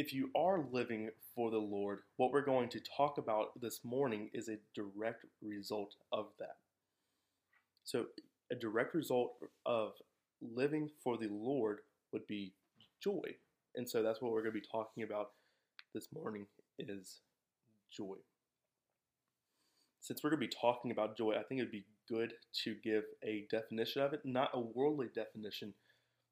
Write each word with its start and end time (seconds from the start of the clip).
if 0.00 0.14
you 0.14 0.30
are 0.34 0.64
living 0.72 1.10
for 1.34 1.50
the 1.50 1.58
Lord, 1.58 1.98
what 2.16 2.32
we're 2.32 2.40
going 2.40 2.70
to 2.70 2.80
talk 2.96 3.18
about 3.18 3.60
this 3.60 3.80
morning 3.84 4.30
is 4.32 4.48
a 4.48 4.56
direct 4.74 5.26
result 5.42 5.94
of 6.10 6.28
that. 6.38 6.56
So, 7.84 8.06
a 8.50 8.54
direct 8.54 8.94
result 8.94 9.34
of 9.66 9.92
living 10.40 10.88
for 11.04 11.18
the 11.18 11.28
Lord 11.30 11.80
would 12.14 12.26
be 12.26 12.54
joy. 13.04 13.20
And 13.76 13.86
so 13.86 14.02
that's 14.02 14.22
what 14.22 14.32
we're 14.32 14.40
going 14.40 14.54
to 14.54 14.60
be 14.60 14.66
talking 14.72 15.02
about 15.02 15.32
this 15.92 16.08
morning 16.14 16.46
is 16.78 17.20
joy. 17.94 18.16
Since 20.00 20.24
we're 20.24 20.30
going 20.30 20.40
to 20.40 20.46
be 20.46 20.56
talking 20.58 20.92
about 20.92 21.18
joy, 21.18 21.32
I 21.32 21.42
think 21.42 21.60
it 21.60 21.64
would 21.64 21.70
be 21.70 21.84
good 22.08 22.32
to 22.64 22.74
give 22.82 23.04
a 23.22 23.46
definition 23.50 24.00
of 24.00 24.14
it, 24.14 24.22
not 24.24 24.48
a 24.54 24.60
worldly 24.60 25.08
definition 25.14 25.74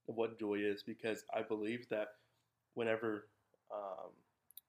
of 0.08 0.16
what 0.16 0.40
joy 0.40 0.54
is, 0.54 0.82
because 0.82 1.24
I 1.36 1.42
believe 1.42 1.86
that 1.90 2.08
whenever 2.72 3.26
um, 3.72 4.10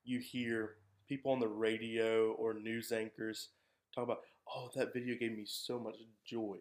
you 0.04 0.20
hear 0.20 0.76
people 1.08 1.32
on 1.32 1.40
the 1.40 1.48
radio 1.48 2.32
or 2.34 2.54
news 2.54 2.92
anchors 2.92 3.50
talk 3.94 4.04
about, 4.04 4.22
oh, 4.54 4.70
that 4.76 4.94
video 4.94 5.16
gave 5.20 5.32
me 5.32 5.46
so 5.46 5.80
much 5.80 5.96
joy, 6.26 6.58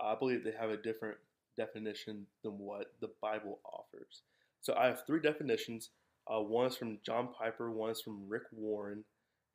I 0.00 0.14
believe 0.14 0.44
they 0.44 0.52
have 0.58 0.70
a 0.70 0.76
different 0.76 1.16
definition 1.56 2.26
than 2.42 2.58
what 2.58 2.92
the 3.00 3.10
Bible 3.20 3.60
offers. 3.64 4.22
So 4.60 4.74
I 4.74 4.86
have 4.86 5.06
three 5.06 5.20
definitions. 5.20 5.90
Uh, 6.26 6.40
one 6.40 6.66
is 6.66 6.76
from 6.76 6.98
John 7.04 7.28
Piper, 7.36 7.70
one 7.70 7.90
is 7.90 8.00
from 8.00 8.28
Rick 8.28 8.44
Warren, 8.52 9.04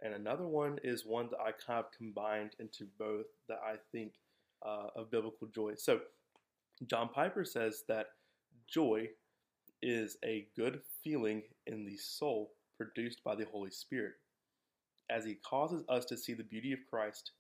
and 0.02 0.13
another 0.13 0.45
one 0.45 0.80
is 0.84 1.05
one 1.05 1.30
that 1.30 1.39
I 1.39 1.52
kind 1.52 1.80
of 1.80 1.91
combined 1.95 2.52
into 2.59 2.86
both 3.00 3.25
that 3.47 3.59
I 3.66 3.75
think 3.91 4.13
uh, 4.66 4.88
of 4.95 5.11
biblical 5.11 5.47
joy. 5.47 5.73
So 5.77 6.00
John 6.88 7.09
Piper 7.09 7.45
says 7.45 7.84
that 7.88 8.08
joy 8.67 9.09
is 9.85 10.17
a 10.25 10.48
good 10.55 10.80
feeling 11.03 11.44
in 11.67 11.85
the 11.85 11.95
soul 11.95 12.53
produced 12.75 13.23
by 13.23 13.35
the 13.35 13.45
Holy 13.45 13.70
Spirit, 13.70 14.13
as 15.11 15.23
He 15.23 15.36
causes 15.47 15.83
us 15.88 16.05
to 16.05 16.17
see 16.17 16.33
the 16.33 16.44
beauty 16.44 16.73
of 16.73 16.80
Christ 16.89 17.31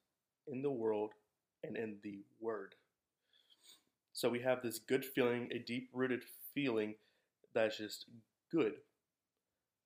in 0.47 0.61
the 0.61 0.71
world 0.71 1.11
and 1.63 1.75
in 1.75 1.97
the 2.03 2.23
Word. 2.39 2.75
So 4.13 4.29
we 4.29 4.39
have 4.41 4.61
this 4.61 4.77
good 4.77 5.03
feeling, 5.03 5.49
a 5.51 5.57
deep 5.57 5.89
rooted 5.91 6.21
feeling 6.53 6.93
that's 7.55 7.79
just 7.79 8.05
good, 8.51 8.73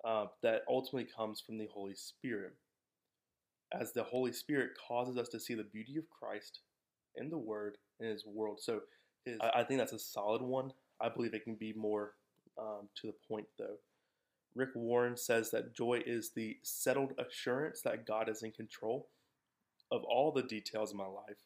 uh, 0.03 0.25
that 0.43 0.63
ultimately 0.67 1.09
comes 1.15 1.39
from 1.39 1.57
the 1.57 1.69
Holy 1.73 1.95
Spirit. 1.95 2.55
As 3.73 3.93
the 3.93 4.03
Holy 4.03 4.33
Spirit 4.33 4.71
causes 4.85 5.17
us 5.17 5.30
to 5.30 5.39
see 5.39 5.53
the 5.53 5.63
beauty 5.63 5.97
of 5.97 6.09
Christ 6.09 6.59
in 7.15 7.30
the 7.30 7.37
Word 7.37 7.77
and 8.02 8.09
His 8.09 8.25
world. 8.25 8.59
So 8.61 8.81
his, 9.25 9.37
I, 9.39 9.61
I, 9.61 9.63
think 9.63 9.80
that's 9.80 9.93
a 9.93 9.99
solid 9.99 10.41
one. 10.41 10.73
I 10.99 11.07
believe 11.07 11.33
it 11.33 11.45
can 11.45 11.55
be 11.55 11.73
more 11.73 12.15
um, 12.59 12.89
to 13.02 13.07
the 13.07 13.13
point, 13.27 13.47
though. 13.57 13.77
Rick 14.55 14.69
Warren 14.75 15.15
says 15.15 15.52
that 15.52 15.75
joy 15.75 16.02
is 16.05 16.31
the 16.31 16.57
settled 16.63 17.13
assurance 17.17 17.81
that 17.81 18.05
God 18.05 18.29
is 18.29 18.43
in 18.43 18.52
control 18.52 19.07
of 19.91 20.03
all 20.03 20.31
the 20.31 20.43
details 20.43 20.91
of 20.91 20.97
my 20.97 21.05
life, 21.05 21.37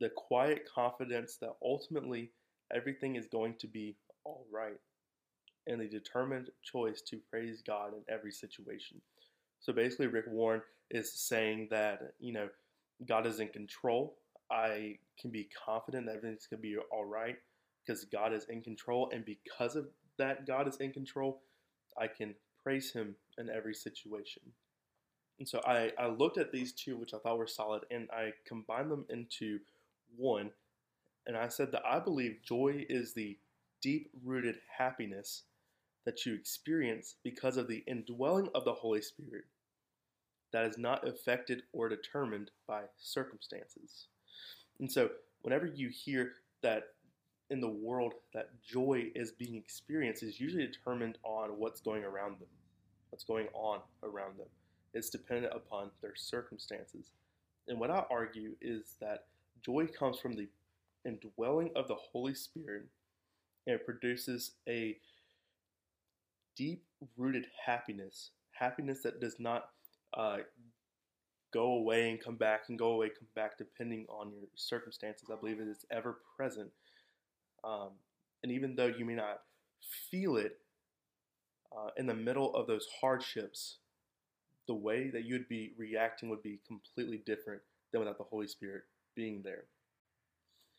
the 0.00 0.10
quiet 0.10 0.66
confidence 0.72 1.36
that 1.36 1.54
ultimately 1.62 2.30
everything 2.74 3.16
is 3.16 3.26
going 3.26 3.54
to 3.60 3.66
be 3.66 3.96
all 4.24 4.46
right 4.52 4.80
and 5.66 5.80
the 5.80 5.88
determined 5.88 6.50
choice 6.62 7.00
to 7.02 7.18
praise 7.30 7.62
God 7.62 7.92
in 7.94 8.14
every 8.14 8.32
situation. 8.32 9.00
So 9.60 9.72
basically, 9.72 10.08
Rick 10.08 10.26
Warren 10.28 10.62
is 10.90 11.12
saying 11.12 11.68
that, 11.70 12.00
you 12.20 12.32
know, 12.32 12.48
God 13.06 13.26
is 13.26 13.40
in 13.40 13.48
control. 13.48 14.16
I 14.50 14.98
can 15.18 15.30
be 15.30 15.48
confident 15.64 16.06
that 16.06 16.16
everything's 16.16 16.46
going 16.46 16.60
to 16.60 16.68
be 16.68 16.76
all 16.92 17.06
right 17.06 17.36
because 17.84 18.04
God 18.04 18.32
is 18.34 18.44
in 18.50 18.62
control. 18.62 19.10
And 19.12 19.24
because 19.24 19.74
of 19.74 19.86
that, 20.18 20.46
God 20.46 20.68
is 20.68 20.76
in 20.76 20.92
control, 20.92 21.42
I 21.98 22.06
can 22.06 22.34
praise 22.62 22.92
Him 22.92 23.16
in 23.38 23.50
every 23.50 23.74
situation. 23.74 24.42
And 25.38 25.48
so 25.48 25.60
I, 25.66 25.90
I 25.98 26.06
looked 26.06 26.38
at 26.38 26.52
these 26.52 26.72
two, 26.72 26.96
which 26.96 27.12
I 27.12 27.18
thought 27.18 27.38
were 27.38 27.46
solid, 27.46 27.82
and 27.90 28.08
I 28.12 28.32
combined 28.46 28.90
them 28.90 29.04
into 29.10 29.58
one. 30.16 30.50
And 31.26 31.36
I 31.36 31.48
said 31.48 31.72
that 31.72 31.82
I 31.84 31.98
believe 31.98 32.38
joy 32.44 32.84
is 32.88 33.14
the 33.14 33.38
deep 33.82 34.10
rooted 34.24 34.56
happiness 34.78 35.42
that 36.04 36.24
you 36.24 36.34
experience 36.34 37.16
because 37.24 37.56
of 37.56 37.66
the 37.66 37.82
indwelling 37.86 38.48
of 38.54 38.64
the 38.64 38.72
Holy 38.72 39.02
Spirit 39.02 39.44
that 40.52 40.66
is 40.66 40.78
not 40.78 41.06
affected 41.06 41.62
or 41.72 41.88
determined 41.88 42.50
by 42.68 42.82
circumstances. 42.96 44.06
And 44.78 44.90
so, 44.90 45.10
whenever 45.42 45.66
you 45.66 45.88
hear 45.88 46.32
that 46.62 46.84
in 47.50 47.60
the 47.60 47.68
world 47.68 48.14
that 48.32 48.50
joy 48.62 49.10
is 49.14 49.32
being 49.32 49.54
experienced, 49.56 50.22
is 50.22 50.40
usually 50.40 50.66
determined 50.66 51.18
on 51.24 51.50
what's 51.58 51.80
going 51.80 52.04
around 52.04 52.40
them, 52.40 52.48
what's 53.10 53.24
going 53.24 53.48
on 53.54 53.80
around 54.02 54.38
them. 54.38 54.48
It's 54.94 55.10
dependent 55.10 55.52
upon 55.54 55.90
their 56.02 56.14
circumstances. 56.14 57.10
And 57.68 57.78
what 57.78 57.90
I 57.90 58.04
argue 58.10 58.52
is 58.60 58.94
that 59.00 59.26
joy 59.64 59.86
comes 59.86 60.18
from 60.18 60.34
the 60.34 60.48
indwelling 61.04 61.70
of 61.76 61.88
the 61.88 61.96
Holy 62.12 62.34
Spirit 62.34 62.84
and 63.66 63.76
it 63.76 63.84
produces 63.84 64.52
a 64.68 64.96
deep 66.56 66.84
rooted 67.16 67.46
happiness, 67.66 68.30
happiness 68.52 69.02
that 69.02 69.20
does 69.20 69.36
not 69.38 69.70
uh, 70.16 70.38
go 71.52 71.72
away 71.72 72.10
and 72.10 72.22
come 72.22 72.36
back 72.36 72.64
and 72.68 72.78
go 72.78 72.88
away, 72.88 73.08
come 73.08 73.28
back, 73.34 73.56
depending 73.56 74.06
on 74.08 74.32
your 74.32 74.48
circumstances. 74.54 75.28
I 75.32 75.36
believe 75.36 75.60
it 75.60 75.68
is 75.68 75.86
ever 75.90 76.18
present. 76.36 76.70
Um, 77.66 77.90
and 78.42 78.52
even 78.52 78.76
though 78.76 78.92
you 78.96 79.04
may 79.04 79.14
not 79.14 79.40
feel 80.10 80.36
it 80.36 80.58
uh, 81.76 81.90
in 81.96 82.06
the 82.06 82.14
middle 82.14 82.54
of 82.54 82.66
those 82.66 82.86
hardships, 83.00 83.78
the 84.66 84.74
way 84.74 85.10
that 85.10 85.24
you'd 85.24 85.48
be 85.48 85.72
reacting 85.76 86.28
would 86.28 86.42
be 86.42 86.60
completely 86.66 87.22
different 87.24 87.62
than 87.92 88.00
without 88.00 88.18
the 88.18 88.24
Holy 88.24 88.46
Spirit 88.46 88.82
being 89.14 89.42
there. 89.42 89.64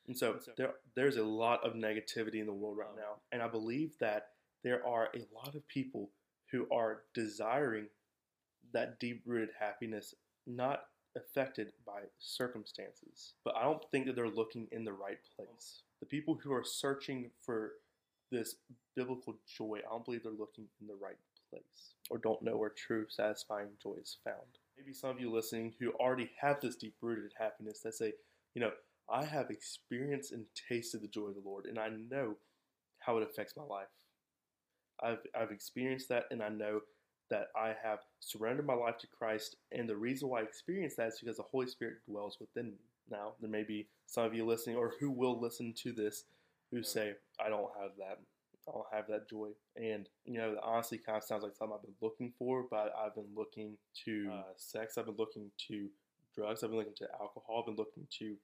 And 0.08 0.18
so 0.18 0.38
there, 0.58 0.74
there's 0.96 1.18
a 1.18 1.24
lot 1.24 1.66
of 1.66 1.74
negativity 1.74 2.40
in 2.40 2.46
the 2.46 2.54
world 2.54 2.78
right 2.78 2.96
now. 2.96 3.22
And 3.32 3.42
I 3.42 3.48
believe 3.48 3.94
that 4.00 4.28
there 4.64 4.86
are 4.86 5.10
a 5.16 5.26
lot 5.34 5.56
of 5.56 5.68
people 5.68 6.10
who 6.52 6.68
are 6.72 7.02
desiring 7.14 7.88
that 8.74 9.00
deep 9.00 9.24
rooted 9.26 9.50
happiness, 9.60 10.14
not 10.46 10.84
affected 11.16 11.72
by 11.86 12.02
circumstances. 12.20 13.34
But 13.44 13.56
I 13.56 13.64
don't 13.64 13.84
think 13.92 14.06
that 14.06 14.16
they're 14.16 14.30
looking 14.30 14.68
in 14.72 14.84
the 14.84 14.94
right 14.94 15.18
place. 15.36 15.82
The 16.06 16.18
people 16.18 16.38
who 16.44 16.54
are 16.54 16.64
searching 16.64 17.32
for 17.42 17.72
this 18.32 18.58
biblical 18.96 19.40
joy, 19.58 19.80
I 19.80 19.90
don't 19.90 20.06
believe 20.06 20.22
they're 20.22 20.32
looking 20.32 20.68
in 20.80 20.86
the 20.86 20.94
right 21.02 21.18
place 21.50 21.96
or 22.12 22.20
don't 22.20 22.44
know 22.44 22.58
where 22.58 22.70
true, 22.70 23.08
satisfying 23.10 23.70
joy 23.82 23.96
is 24.00 24.18
found. 24.24 24.60
Maybe 24.78 24.94
some 24.94 25.10
of 25.10 25.20
you 25.20 25.32
listening 25.32 25.74
who 25.80 25.94
already 25.94 26.30
have 26.40 26.62
this 26.62 26.76
deep 26.76 26.94
rooted 27.02 27.32
happiness 27.40 27.80
that 27.80 27.96
say, 27.96 28.14
you 28.54 28.62
know, 28.62 28.70
I 29.10 29.26
have 29.26 29.50
experienced 29.50 30.32
and 30.32 30.46
tasted 30.70 31.02
the 31.02 31.08
joy 31.08 31.30
of 31.30 31.36
the 31.36 31.42
Lord, 31.44 31.66
and 31.66 31.80
I 31.80 31.90
know 31.90 32.36
how 33.00 33.18
it 33.18 33.24
affects 33.24 33.58
my 33.58 33.64
life. 33.64 33.88
I've, 35.02 35.26
I've 35.36 35.52
experienced 35.52 36.10
that 36.10 36.26
and 36.30 36.44
I 36.44 36.50
know 36.50 36.82
that 37.32 37.48
I 37.56 37.74
have 37.84 38.00
surrendered 38.20 38.68
my 38.68 38.76
life 38.76 39.00
to 39.00 39.08
Christ. 39.08 39.56
And 39.72 39.90
the 39.90 39.96
reason 39.96 40.30
why 40.30 40.42
I 40.42 40.44
experience 40.44 40.96
that 40.98 41.08
is 41.08 41.20
because 41.20 41.38
the 41.38 41.44
Holy 41.44 41.66
Spirit 41.66 42.06
dwells 42.08 42.38
within 42.40 42.68
me. 42.68 42.78
Now, 43.10 43.34
there 43.40 43.50
may 43.50 43.64
be 43.64 43.88
some 44.08 44.24
of 44.24 44.34
you 44.34 44.46
listening 44.46 44.76
or 44.76 44.94
who 45.00 45.12
will 45.12 45.40
listen 45.40 45.74
to 45.84 45.92
this 45.92 46.26
who 46.72 46.84
say, 46.84 47.14
I 47.44 47.50
don't 47.50 47.70
have 47.80 47.92
that. 47.98 48.20
I 48.68 48.72
don't 48.72 48.86
have 48.92 49.08
that 49.10 49.30
joy. 49.30 49.50
And, 49.76 50.10
you 50.26 50.40
know, 50.40 50.56
honestly 50.64 50.98
kind 50.98 51.18
of 51.18 51.24
sounds 51.24 51.44
like 51.44 51.56
something 51.56 51.76
I've 51.76 51.84
been 51.84 51.94
looking 52.02 52.34
for, 52.38 52.66
but 52.70 52.94
I've 53.00 53.14
been 53.14 53.30
looking 53.36 53.78
to 54.06 54.30
uh, 54.34 54.54
sex, 54.58 54.98
I've 54.98 55.06
been 55.06 55.16
looking 55.18 55.52
to 55.68 55.88
drugs, 56.36 56.64
I've 56.64 56.72
been 56.72 56.80
looking 56.80 56.96
to 56.98 57.08
alcohol, 57.22 57.60
I've 57.60 57.66
been 57.68 57.76
looking 57.76 58.08
to 58.20 58.36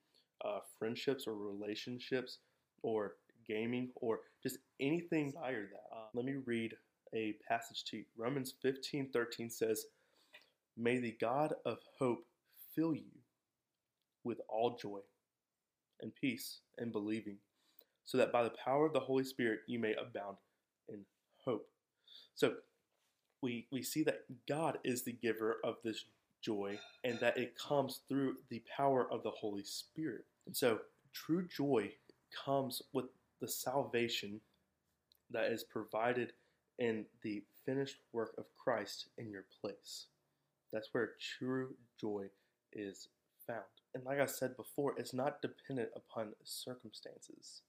uh, 0.45 0.59
friendships 0.77 1.25
or 1.25 1.33
relationships 1.33 2.37
or 2.83 3.13
gaming, 3.47 3.89
or 3.95 4.19
just 4.43 4.59
anything 4.79 5.33
higher 5.39 5.67
that. 5.71 5.95
Uh, 5.95 6.05
let 6.13 6.25
me 6.25 6.35
read 6.45 6.75
a 7.15 7.35
passage 7.47 7.83
to 7.85 7.97
you. 7.97 8.05
Romans 8.15 8.53
15 8.61 9.09
13 9.11 9.49
says, 9.49 9.85
May 10.77 10.99
the 10.99 11.15
God 11.19 11.53
of 11.65 11.79
hope 11.99 12.25
fill 12.75 12.93
you 12.93 13.20
with 14.23 14.39
all 14.49 14.77
joy 14.81 14.99
and 16.01 16.13
peace 16.15 16.59
and 16.77 16.91
believing, 16.91 17.37
so 18.05 18.17
that 18.17 18.31
by 18.31 18.43
the 18.43 18.53
power 18.63 18.85
of 18.85 18.93
the 18.93 18.99
Holy 18.99 19.23
Spirit 19.23 19.59
you 19.67 19.79
may 19.79 19.93
abound 19.93 20.37
in 20.89 20.99
hope. 21.45 21.67
So 22.35 22.53
we, 23.41 23.67
we 23.71 23.81
see 23.83 24.03
that 24.03 24.21
God 24.47 24.79
is 24.83 25.03
the 25.03 25.13
giver 25.13 25.57
of 25.63 25.75
this 25.83 26.05
joy 26.41 26.79
and 27.03 27.19
that 27.19 27.37
it 27.37 27.57
comes 27.57 28.01
through 28.07 28.35
the 28.49 28.63
power 28.75 29.11
of 29.11 29.23
the 29.23 29.31
Holy 29.31 29.63
Spirit. 29.63 30.25
And 30.45 30.55
so 30.55 30.79
true 31.13 31.47
joy 31.47 31.91
comes 32.45 32.81
with 32.93 33.05
the 33.39 33.47
salvation 33.47 34.41
that 35.29 35.51
is 35.51 35.63
provided 35.63 36.33
in 36.79 37.05
the 37.23 37.43
finished 37.65 37.97
work 38.11 38.33
of 38.37 38.45
Christ 38.57 39.09
in 39.17 39.29
your 39.29 39.45
place. 39.61 40.07
That's 40.73 40.89
where 40.93 41.11
true 41.37 41.75
joy 41.99 42.25
is 42.73 43.09
found. 43.47 43.63
And 43.93 44.03
like 44.05 44.19
I 44.19 44.25
said 44.25 44.55
before, 44.55 44.93
it's 44.97 45.13
not 45.13 45.41
dependent 45.41 45.89
upon 45.95 46.33
circumstances. 46.43 47.61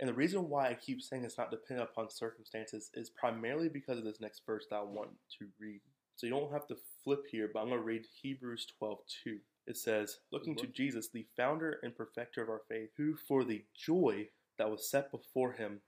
And 0.00 0.08
the 0.08 0.14
reason 0.14 0.48
why 0.48 0.68
I 0.68 0.74
keep 0.74 1.02
saying 1.02 1.24
it's 1.24 1.38
not 1.38 1.50
dependent 1.50 1.88
upon 1.90 2.10
circumstances 2.10 2.90
is 2.94 3.10
primarily 3.10 3.68
because 3.68 3.98
of 3.98 4.04
this 4.04 4.20
next 4.20 4.42
verse 4.46 4.66
that 4.70 4.76
I 4.76 4.82
want 4.82 5.10
to 5.38 5.46
read. 5.58 5.80
So 6.14 6.26
you 6.26 6.32
don't 6.32 6.52
have 6.52 6.66
to 6.68 6.76
flip 7.02 7.24
here, 7.30 7.50
but 7.52 7.60
I'm 7.60 7.68
going 7.68 7.80
to 7.80 7.84
read 7.84 8.04
Hebrews 8.22 8.66
12 8.78 8.98
2. 9.24 9.38
It 9.66 9.76
says, 9.76 10.18
Looking 10.32 10.56
to 10.56 10.66
Jesus, 10.66 11.08
the 11.12 11.26
founder 11.36 11.78
and 11.82 11.94
perfecter 11.94 12.42
of 12.42 12.48
our 12.48 12.62
faith, 12.68 12.90
who 12.96 13.14
for 13.16 13.44
the 13.44 13.64
joy 13.76 14.28
that 14.58 14.70
was 14.70 14.90
set 14.90 15.10
before 15.10 15.52
him 15.52 15.80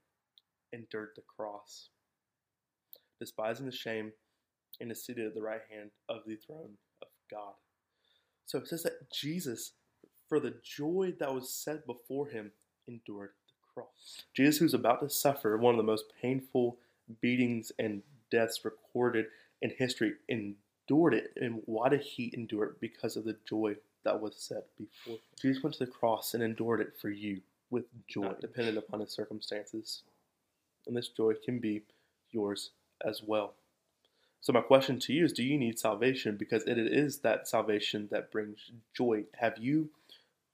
endured 0.72 1.10
the 1.16 1.22
cross, 1.22 1.88
despising 3.18 3.66
the 3.66 3.72
shame, 3.72 4.12
and 4.80 4.90
is 4.90 5.04
seated 5.04 5.26
at 5.26 5.34
the 5.34 5.42
right 5.42 5.62
hand 5.70 5.90
of 6.08 6.22
the 6.26 6.36
throne 6.36 6.74
of 7.02 7.08
God. 7.30 7.54
So 8.50 8.58
it 8.58 8.66
says 8.66 8.82
that 8.82 9.08
Jesus, 9.12 9.74
for 10.28 10.40
the 10.40 10.54
joy 10.64 11.14
that 11.20 11.32
was 11.32 11.48
set 11.48 11.86
before 11.86 12.26
him, 12.26 12.50
endured 12.88 13.30
the 13.46 13.54
cross. 13.72 14.24
Jesus, 14.34 14.58
who's 14.58 14.74
about 14.74 14.98
to 15.02 15.08
suffer 15.08 15.56
one 15.56 15.72
of 15.72 15.78
the 15.78 15.84
most 15.84 16.06
painful 16.20 16.76
beatings 17.20 17.70
and 17.78 18.02
deaths 18.28 18.64
recorded 18.64 19.26
in 19.62 19.70
history, 19.78 20.14
endured 20.28 21.14
it. 21.14 21.32
And 21.36 21.62
why 21.66 21.90
did 21.90 22.00
he 22.00 22.32
endure 22.36 22.64
it? 22.64 22.80
Because 22.80 23.16
of 23.16 23.22
the 23.22 23.36
joy 23.48 23.76
that 24.02 24.20
was 24.20 24.34
set 24.34 24.66
before 24.76 25.12
him. 25.12 25.20
Jesus 25.40 25.62
went 25.62 25.76
to 25.76 25.84
the 25.84 25.92
cross 25.92 26.34
and 26.34 26.42
endured 26.42 26.80
it 26.80 26.94
for 27.00 27.08
you 27.08 27.42
with 27.70 27.84
joy, 28.08 28.22
not 28.22 28.40
dependent 28.40 28.78
upon 28.78 28.98
his 28.98 29.12
circumstances. 29.12 30.02
And 30.88 30.96
this 30.96 31.06
joy 31.06 31.34
can 31.44 31.60
be 31.60 31.82
yours 32.32 32.70
as 33.06 33.22
well. 33.24 33.54
So, 34.42 34.52
my 34.54 34.62
question 34.62 34.98
to 35.00 35.12
you 35.12 35.24
is 35.24 35.32
Do 35.32 35.42
you 35.42 35.58
need 35.58 35.78
salvation? 35.78 36.36
Because 36.36 36.64
it 36.64 36.78
is 36.78 37.18
that 37.18 37.46
salvation 37.46 38.08
that 38.10 38.30
brings 38.30 38.70
joy. 38.94 39.24
Have 39.38 39.58
you 39.58 39.90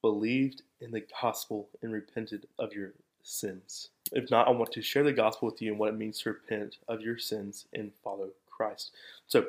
believed 0.02 0.62
in 0.80 0.90
the 0.90 1.04
gospel 1.20 1.68
and 1.82 1.92
repented 1.92 2.46
of 2.58 2.72
your 2.72 2.92
sins? 3.22 3.90
If 4.12 4.30
not, 4.30 4.48
I 4.48 4.50
want 4.50 4.72
to 4.72 4.82
share 4.82 5.04
the 5.04 5.12
gospel 5.12 5.48
with 5.50 5.62
you 5.62 5.70
and 5.70 5.78
what 5.78 5.90
it 5.90 5.96
means 5.96 6.20
to 6.20 6.30
repent 6.30 6.78
of 6.88 7.00
your 7.00 7.18
sins 7.18 7.66
and 7.72 7.92
follow 8.02 8.30
Christ. 8.50 8.90
So, 9.28 9.46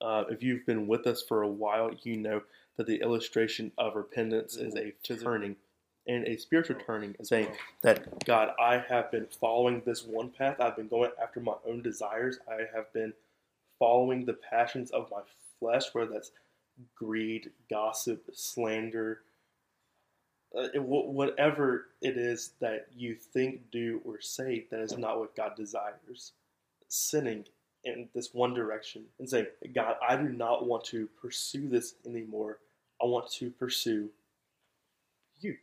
uh, 0.00 0.24
if 0.30 0.42
you've 0.42 0.66
been 0.66 0.86
with 0.86 1.06
us 1.06 1.22
for 1.22 1.42
a 1.42 1.48
while, 1.48 1.90
you 2.02 2.16
know 2.16 2.42
that 2.76 2.86
the 2.86 3.00
illustration 3.00 3.72
of 3.78 3.96
repentance 3.96 4.56
is 4.56 4.74
a 4.76 4.92
turning 5.02 5.56
and 6.06 6.26
a 6.26 6.36
spiritual 6.36 6.76
turning, 6.86 7.14
saying 7.22 7.48
that 7.82 8.24
God, 8.24 8.50
I 8.60 8.78
have 8.78 9.10
been 9.10 9.26
following 9.40 9.82
this 9.84 10.04
one 10.04 10.30
path. 10.30 10.60
I've 10.60 10.76
been 10.76 10.88
going 10.88 11.10
after 11.20 11.40
my 11.40 11.54
own 11.66 11.82
desires. 11.82 12.38
I 12.48 12.62
have 12.74 12.92
been 12.92 13.12
following 13.78 14.24
the 14.24 14.34
passions 14.34 14.90
of 14.90 15.10
my 15.10 15.20
flesh, 15.58 15.84
whether 15.92 16.12
that's 16.12 16.32
greed, 16.94 17.50
gossip, 17.70 18.24
slander, 18.32 19.20
uh, 20.56 20.68
whatever 20.80 21.88
it 22.00 22.16
is 22.16 22.52
that 22.60 22.86
you 22.96 23.14
think, 23.14 23.70
do, 23.70 24.00
or 24.04 24.20
say 24.20 24.66
that 24.70 24.80
is 24.80 24.96
not 24.96 25.18
what 25.18 25.36
God 25.36 25.54
desires. 25.56 26.32
Sinning 26.88 27.44
in 27.84 28.08
this 28.14 28.32
one 28.32 28.54
direction 28.54 29.04
and 29.18 29.28
saying, 29.28 29.46
God, 29.74 29.96
I 30.06 30.16
do 30.16 30.28
not 30.28 30.66
want 30.66 30.84
to 30.86 31.08
pursue 31.20 31.68
this 31.68 31.94
anymore. 32.06 32.58
I 33.02 33.06
want 33.06 33.30
to 33.32 33.50
pursue 33.50 34.08
you. 35.40 35.56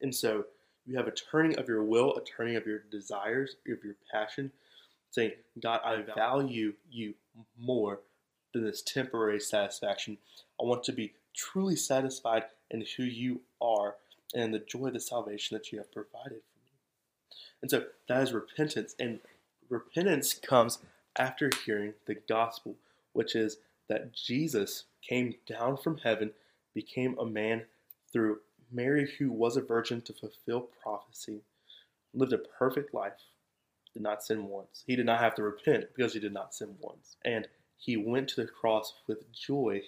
And 0.00 0.14
so 0.14 0.44
you 0.86 0.96
have 0.96 1.06
a 1.06 1.12
turning 1.12 1.56
of 1.58 1.68
your 1.68 1.84
will, 1.84 2.16
a 2.16 2.24
turning 2.24 2.56
of 2.56 2.66
your 2.66 2.80
desires, 2.90 3.56
of 3.68 3.84
your 3.84 3.94
passion, 4.12 4.50
saying, 5.12 5.32
God, 5.62 5.80
I 5.84 6.02
value 6.16 6.72
you 6.90 7.14
more 7.58 8.00
than 8.52 8.64
this 8.64 8.82
temporary 8.82 9.40
satisfaction. 9.40 10.18
I 10.60 10.64
want 10.64 10.82
to 10.84 10.92
be 10.92 11.12
truly 11.36 11.76
satisfied 11.76 12.44
in 12.70 12.84
who 12.96 13.04
you 13.04 13.42
are 13.60 13.96
and 14.34 14.52
the 14.52 14.58
joy 14.58 14.86
of 14.86 14.94
the 14.94 15.00
salvation 15.00 15.56
that 15.56 15.70
you 15.70 15.78
have 15.78 15.92
provided 15.92 16.40
for 16.40 16.58
me. 16.58 16.72
And 17.60 17.70
so 17.70 17.84
that 18.08 18.22
is 18.22 18.32
repentance. 18.32 18.94
And 18.98 19.20
repentance 19.68 20.32
comes 20.34 20.78
after 21.18 21.50
hearing 21.64 21.92
the 22.06 22.14
gospel, 22.14 22.76
which 23.12 23.36
is 23.36 23.58
that 23.88 24.14
Jesus 24.14 24.84
came 25.06 25.34
down 25.46 25.76
from 25.76 25.98
heaven, 25.98 26.30
became 26.74 27.18
a 27.18 27.26
man 27.26 27.64
through 28.10 28.38
Mary, 28.70 29.12
who 29.18 29.30
was 29.30 29.58
a 29.58 29.62
virgin 29.62 30.00
to 30.00 30.14
fulfill 30.14 30.68
prophecy, 30.82 31.42
lived 32.14 32.32
a 32.32 32.38
perfect 32.38 32.94
life, 32.94 33.12
did 33.92 34.02
not 34.02 34.22
sin 34.22 34.46
once. 34.46 34.84
He 34.86 34.96
did 34.96 35.06
not 35.06 35.20
have 35.20 35.34
to 35.36 35.42
repent 35.42 35.86
because 35.94 36.14
he 36.14 36.20
did 36.20 36.32
not 36.32 36.54
sin 36.54 36.76
once. 36.80 37.16
And 37.24 37.48
he 37.76 37.96
went 37.96 38.28
to 38.28 38.42
the 38.42 38.46
cross 38.46 38.94
with 39.06 39.32
joy 39.32 39.82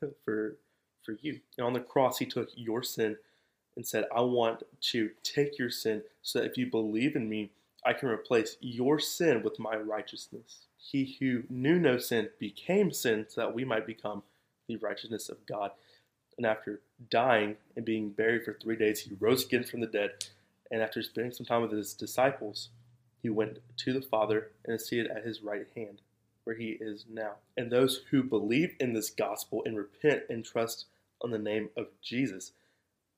for 0.24 0.56
for 1.04 1.16
you. 1.22 1.40
And 1.56 1.66
on 1.66 1.72
the 1.72 1.80
cross 1.80 2.18
he 2.18 2.26
took 2.26 2.50
your 2.54 2.82
sin 2.82 3.16
and 3.76 3.86
said, 3.86 4.04
I 4.14 4.20
want 4.20 4.64
to 4.90 5.10
take 5.22 5.58
your 5.58 5.70
sin 5.70 6.02
so 6.20 6.40
that 6.40 6.50
if 6.50 6.58
you 6.58 6.66
believe 6.66 7.16
in 7.16 7.28
me, 7.28 7.52
I 7.86 7.92
can 7.92 8.08
replace 8.08 8.56
your 8.60 8.98
sin 8.98 9.42
with 9.42 9.58
my 9.58 9.76
righteousness. 9.76 10.66
He 10.76 11.16
who 11.20 11.44
knew 11.48 11.78
no 11.78 11.98
sin 11.98 12.28
became 12.38 12.90
sin 12.90 13.26
so 13.28 13.42
that 13.42 13.54
we 13.54 13.64
might 13.64 13.86
become 13.86 14.24
the 14.66 14.76
righteousness 14.76 15.28
of 15.28 15.46
God. 15.46 15.70
And 16.36 16.46
after 16.46 16.80
dying 17.10 17.56
and 17.76 17.84
being 17.84 18.10
buried 18.10 18.44
for 18.44 18.52
three 18.52 18.76
days, 18.76 19.00
he 19.00 19.16
rose 19.18 19.44
again 19.44 19.64
from 19.64 19.80
the 19.80 19.86
dead. 19.86 20.10
And 20.70 20.82
after 20.82 21.02
spending 21.02 21.32
some 21.32 21.46
time 21.46 21.62
with 21.62 21.72
his 21.72 21.94
disciples, 21.94 22.68
he 23.22 23.28
went 23.28 23.58
to 23.78 23.92
the 23.92 24.02
Father 24.02 24.50
and 24.64 24.74
is 24.74 24.86
seated 24.86 25.10
at 25.10 25.24
his 25.24 25.42
right 25.42 25.66
hand, 25.74 26.00
where 26.44 26.56
he 26.56 26.76
is 26.80 27.04
now. 27.08 27.32
And 27.56 27.70
those 27.70 28.02
who 28.10 28.22
believe 28.22 28.74
in 28.80 28.92
this 28.92 29.10
gospel 29.10 29.62
and 29.64 29.76
repent 29.76 30.22
and 30.28 30.44
trust 30.44 30.86
on 31.22 31.30
the 31.30 31.38
name 31.38 31.70
of 31.76 31.88
Jesus, 32.02 32.52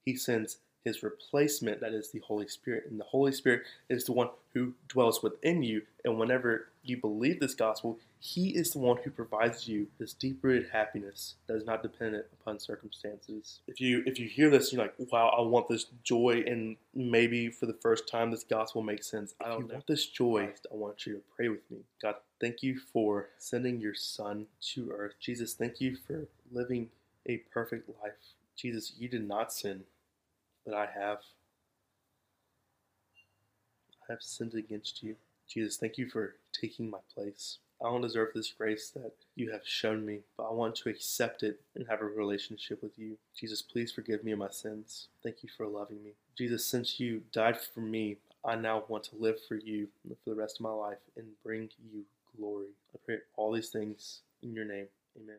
he 0.05 0.17
sends 0.17 0.58
his 0.85 1.02
replacement, 1.02 1.81
that 1.81 1.93
is 1.93 2.11
the 2.11 2.20
Holy 2.20 2.49
Spirit. 2.49 2.85
And 2.91 2.99
the 2.99 3.05
Holy 3.05 3.32
Spirit 3.32 3.64
is 3.88 4.05
the 4.05 4.12
one 4.12 4.31
who 4.55 4.73
dwells 4.88 5.23
within 5.23 5.62
you. 5.62 5.82
And 6.05 6.19
whenever 6.19 6.69
you 6.82 6.97
believe 6.97 7.41
this 7.41 7.55
gospel, 7.55 7.99
he 8.20 8.50
is 8.50 8.72
the 8.72 8.78
one 8.78 8.99
who 9.02 9.11
provides 9.11 9.67
you 9.67 9.88
this 9.99 10.12
deep 10.12 10.38
rooted 10.43 10.70
happiness 10.70 11.37
that 11.46 11.56
is 11.56 11.64
not 11.64 11.82
dependent 11.82 12.26
upon 12.32 12.58
circumstances. 12.58 13.61
If 13.67 13.81
you 13.81 14.02
if 14.06 14.19
you 14.19 14.28
hear 14.28 14.50
this, 14.50 14.72
you're 14.72 14.82
like, 14.82 14.94
wow, 15.11 15.34
I 15.37 15.40
want 15.40 15.69
this 15.69 15.87
joy, 16.05 16.44
and 16.46 16.76
maybe 16.94 17.49
for 17.49 17.67
the 17.67 17.75
first 17.81 18.08
time 18.08 18.31
this 18.31 18.44
gospel 18.44 18.82
makes 18.82 19.06
sense. 19.06 19.34
I 19.43 19.49
don't 19.49 19.55
if 19.55 19.61
you 19.62 19.69
know. 19.69 19.75
want 19.75 19.87
this 19.87 20.06
joy, 20.06 20.50
I 20.70 20.76
want 20.76 21.06
you 21.06 21.14
to 21.14 21.20
pray 21.34 21.49
with 21.49 21.69
me. 21.70 21.78
God, 22.00 22.17
thank 22.40 22.62
you 22.62 22.78
for 22.78 23.28
sending 23.38 23.81
your 23.81 23.94
son 23.94 24.46
to 24.75 24.90
earth. 24.90 25.14
Jesus, 25.19 25.55
thank 25.55 25.81
you 25.81 25.96
for 26.06 26.26
living 26.52 26.90
a 27.26 27.38
perfect 27.52 27.88
life. 28.02 28.12
Jesus, 28.56 28.93
you 28.99 29.08
did 29.08 29.26
not 29.26 29.52
sin 29.52 29.84
but 30.64 30.75
I 30.75 30.87
have. 30.87 31.19
I 34.08 34.12
have 34.12 34.23
sinned 34.23 34.55
against 34.55 35.02
you. 35.02 35.16
Jesus, 35.49 35.76
thank 35.76 35.99
you 35.99 36.08
for 36.08 36.37
taking 36.52 36.90
my 36.90 36.99
place. 37.14 37.58
I 37.82 37.88
don't 37.88 38.02
deserve 38.02 38.28
this 38.34 38.52
grace 38.52 38.90
that 38.90 39.12
you 39.37 39.50
have 39.52 39.66
shown 39.66 40.04
me, 40.04 40.20
but 40.37 40.44
I 40.44 40.52
want 40.52 40.75
to 40.76 40.90
accept 40.90 41.42
it 41.42 41.60
and 41.75 41.87
have 41.88 42.02
a 42.02 42.04
relationship 42.04 42.82
with 42.82 42.99
you. 42.99 43.16
Jesus, 43.34 43.62
please 43.62 43.90
forgive 43.90 44.22
me 44.22 44.32
of 44.32 44.38
my 44.38 44.50
sins. 44.50 45.08
Thank 45.22 45.42
you 45.42 45.49
for 45.56 45.66
loving 45.66 46.02
me. 46.04 46.10
Jesus, 46.37 46.64
since 46.64 47.00
you 47.00 47.22
died 47.32 47.58
for 47.58 47.80
me, 47.80 48.16
I 48.44 48.56
now 48.56 48.84
want 48.88 49.04
to 49.04 49.16
live 49.16 49.37
for 49.46 49.54
you 49.54 49.88
for 50.06 50.30
the 50.30 50.37
rest 50.37 50.56
of 50.56 50.62
my 50.62 50.70
life 50.70 50.99
and 51.16 51.26
bring 51.42 51.70
you 51.92 52.04
glory. 52.37 52.68
I 52.94 52.99
pray 53.04 53.18
all 53.37 53.52
these 53.52 53.70
things 53.70 54.20
in 54.42 54.54
your 54.54 54.64
name. 54.64 54.88
Amen. 55.16 55.37